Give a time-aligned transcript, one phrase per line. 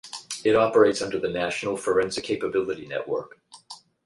[0.43, 3.39] It operates under the national Forensic Capability Network.